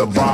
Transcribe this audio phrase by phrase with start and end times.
[0.00, 0.29] the bomb.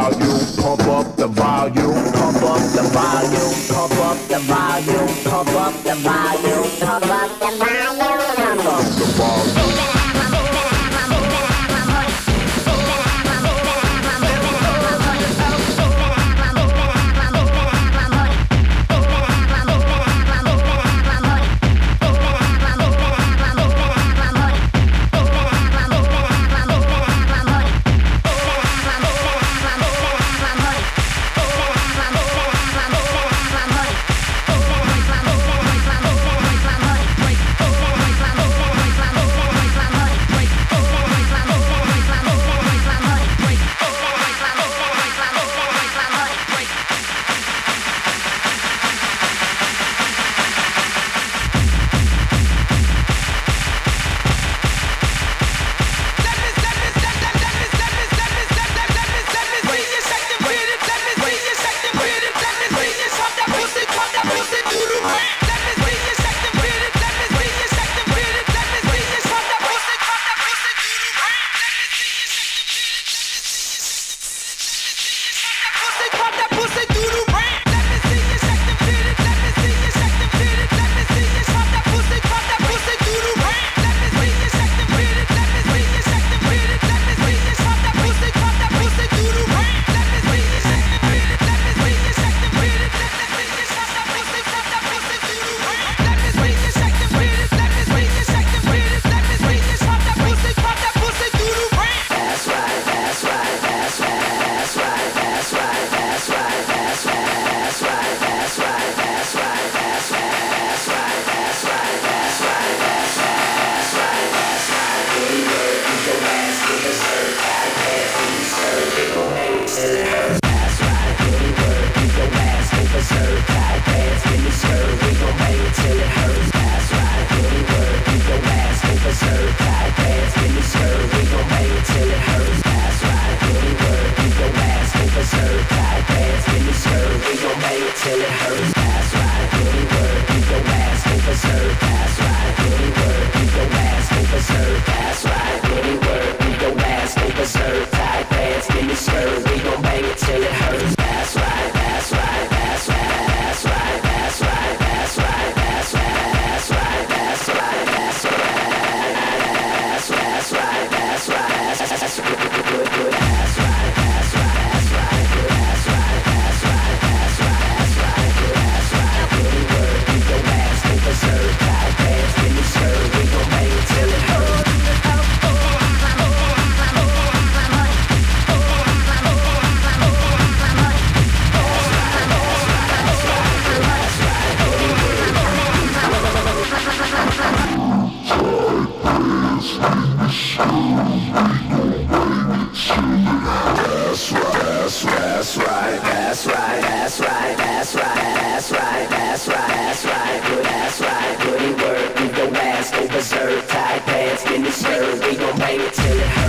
[203.16, 205.24] berserk, tight pants, skinny shirt.
[205.24, 206.45] We gon' bang it till it hurts.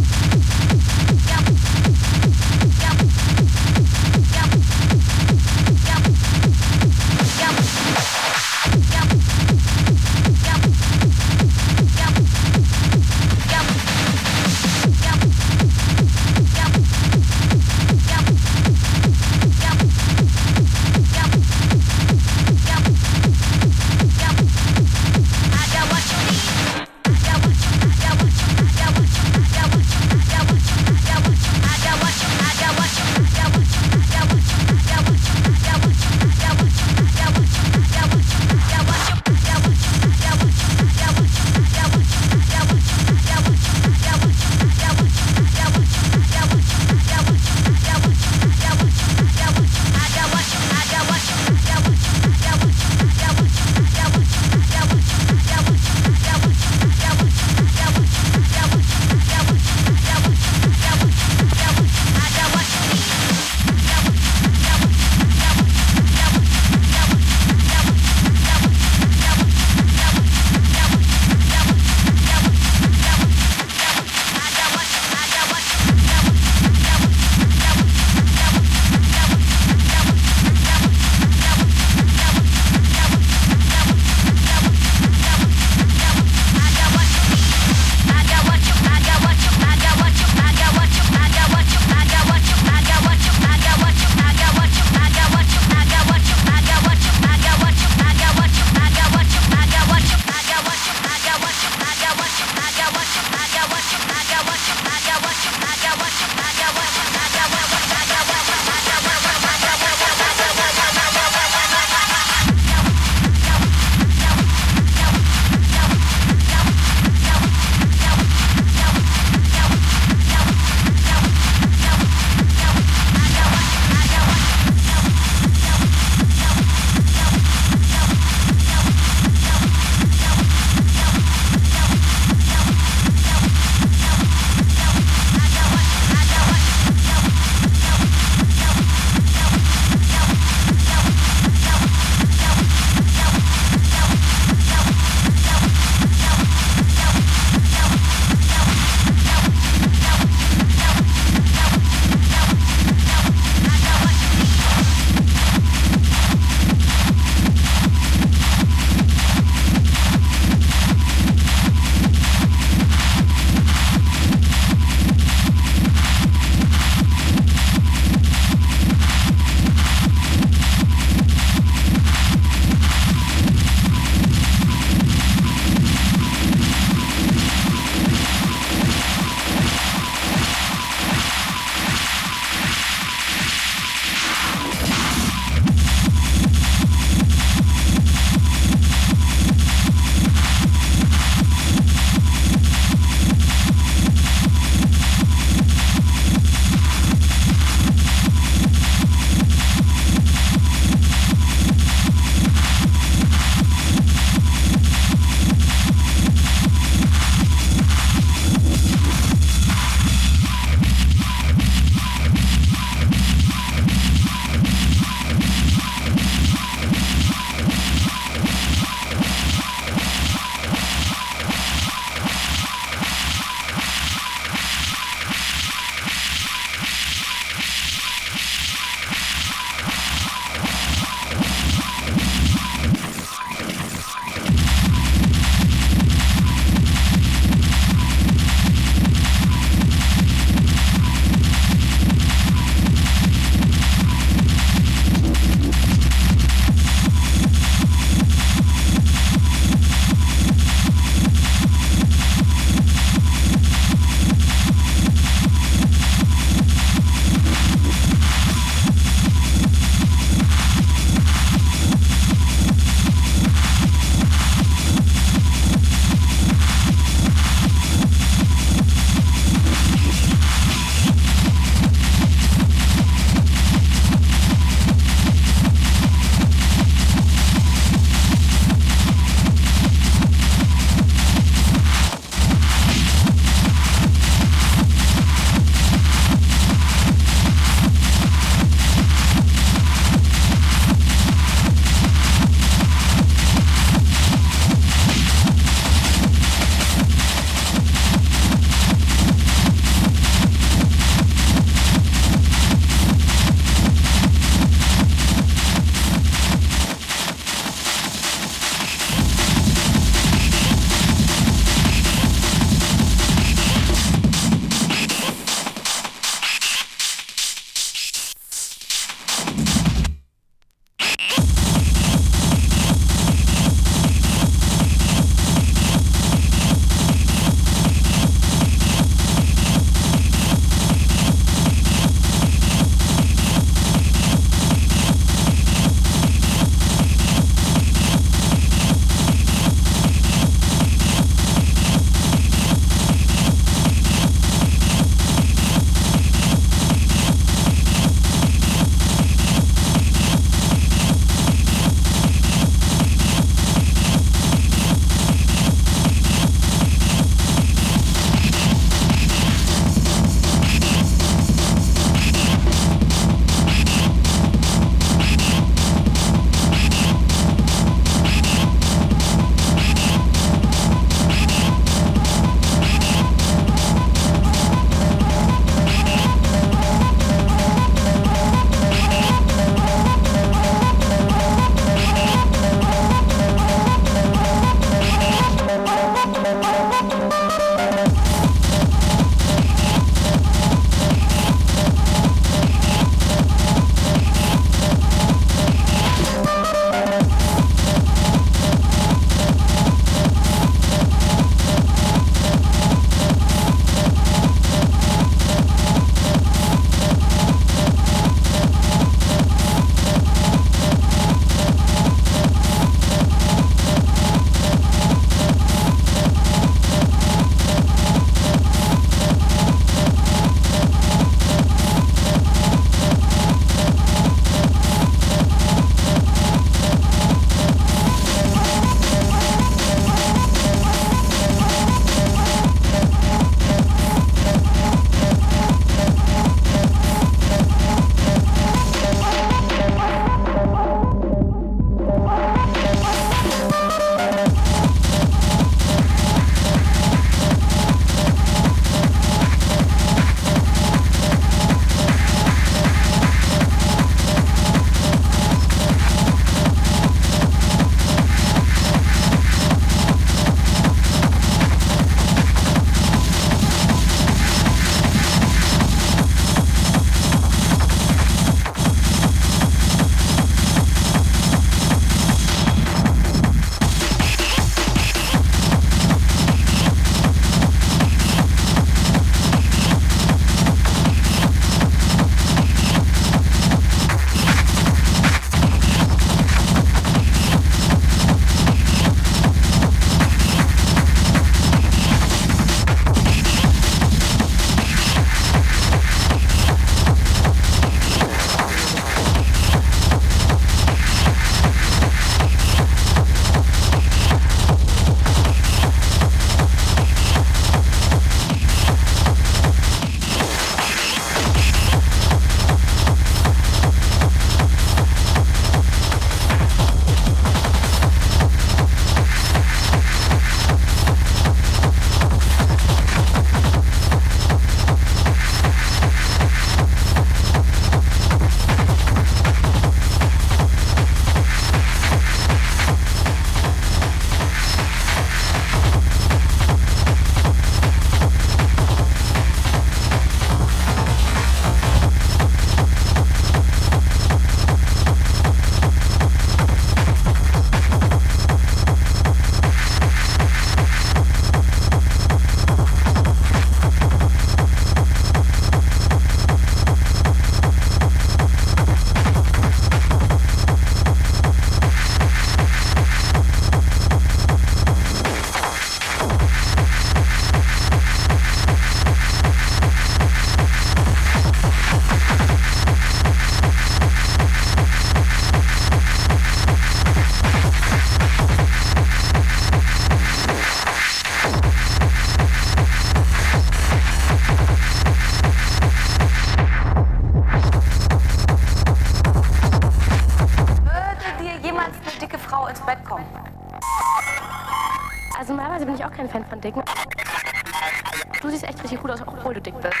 [599.90, 600.00] Bist.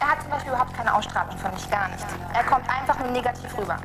[0.00, 2.04] Er hat zum Beispiel überhaupt keine Ausstrahlung für mich, gar nicht.
[2.32, 3.76] Er kommt einfach nur negativ rüber.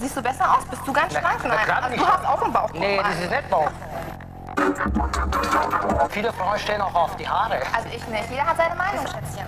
[0.00, 0.64] Siehst du besser aus?
[0.64, 1.44] Bist du ganz schlank?
[1.44, 1.70] Nein.
[1.70, 2.70] Also ich du hast auch einen Bauch.
[2.72, 3.70] Nee, das ist nicht Bauch.
[6.10, 7.60] Viele Frauen stehen auch auf die Haare.
[7.74, 8.30] Also ich nicht.
[8.30, 9.46] Jeder hat seine Meinung, Schätzchen.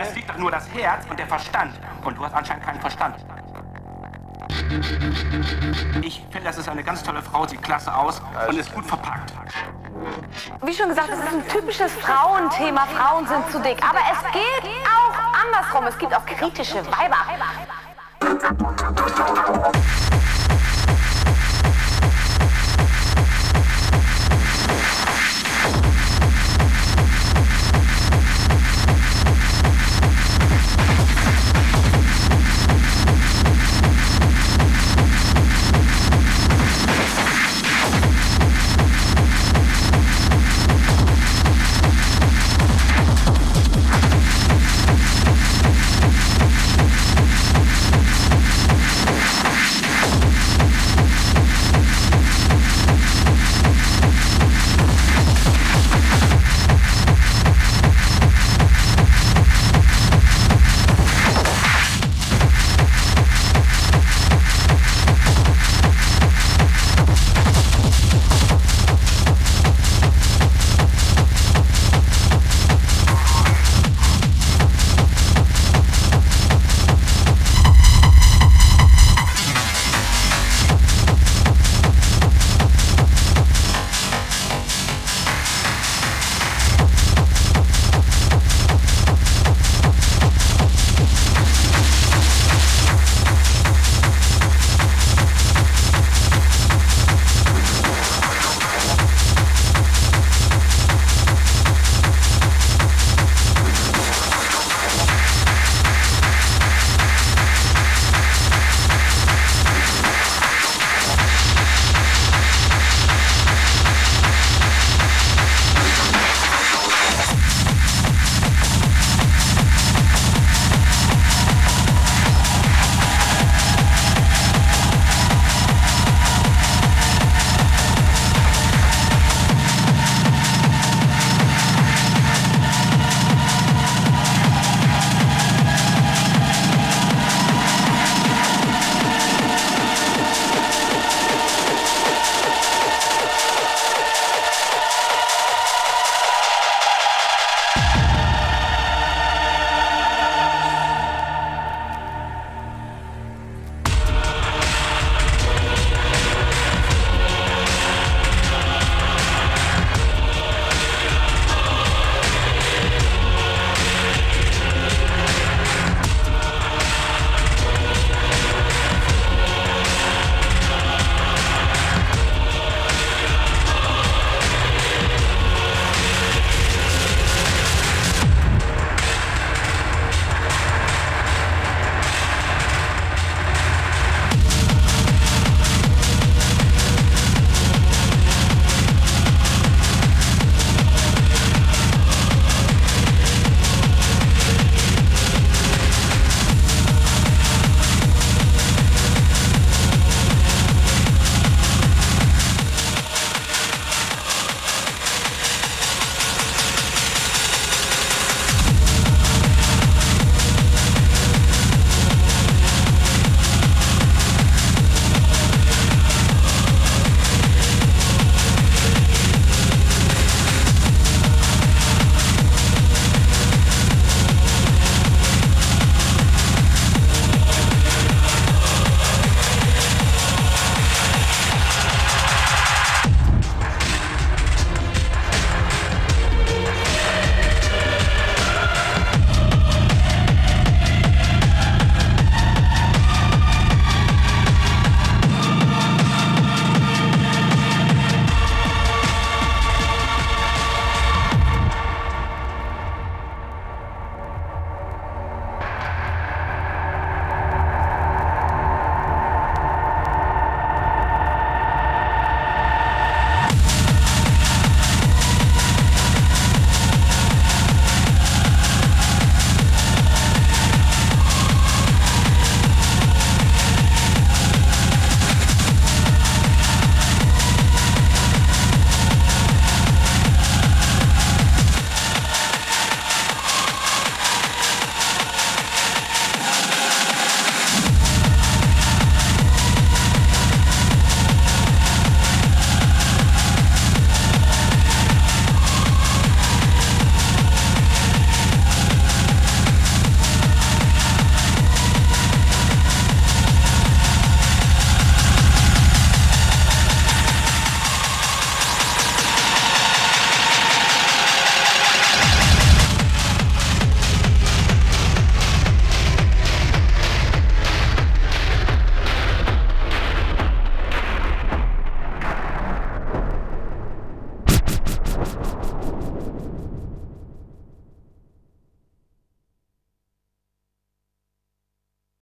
[0.00, 1.78] Es liegt doch nur das Herz und der Verstand.
[2.04, 3.16] Und du hast anscheinend keinen Verstand.
[6.02, 9.32] Ich finde, das ist eine ganz tolle Frau, sieht klasse aus und ist gut verpackt.
[10.62, 12.86] Wie schon gesagt, es ist ein typisches Frauenthema.
[12.86, 13.82] Frauen sind zu dick.
[13.82, 15.86] Aber es geht auch andersrum.
[15.86, 17.16] Es gibt auch kritische Weiber.